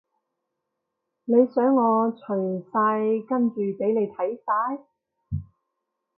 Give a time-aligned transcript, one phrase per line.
[1.25, 2.79] 你想我除晒
[3.29, 4.81] 跟住畀你睇晒？